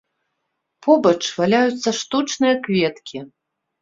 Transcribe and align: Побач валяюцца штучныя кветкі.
Побач 0.87 1.21
валяюцца 1.41 1.89
штучныя 1.99 2.55
кветкі. 2.65 3.17